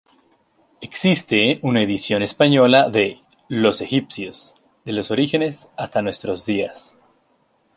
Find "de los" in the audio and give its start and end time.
2.89-3.81, 4.83-5.11